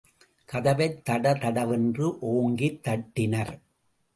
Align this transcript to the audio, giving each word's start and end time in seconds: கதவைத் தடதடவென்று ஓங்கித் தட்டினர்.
கதவைத் 0.49 0.97
தடதடவென்று 1.09 2.07
ஓங்கித் 2.21 2.81
தட்டினர். 2.83 3.53